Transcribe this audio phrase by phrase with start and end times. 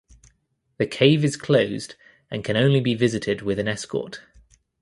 [0.79, 1.93] The cave is closed
[2.31, 4.19] and can only be visited with an escort.